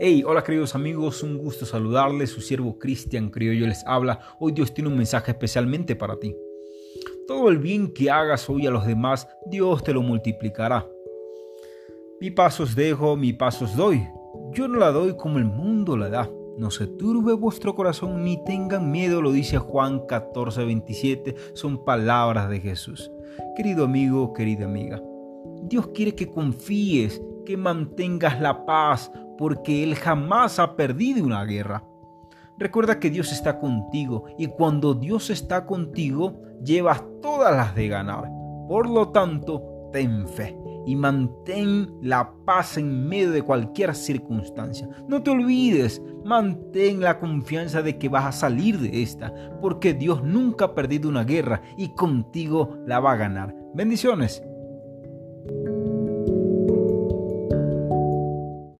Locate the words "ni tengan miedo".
18.22-19.20